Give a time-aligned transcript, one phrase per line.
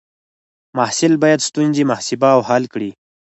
[0.77, 2.91] محصل باید ستونزې محاسبه او حل کړي.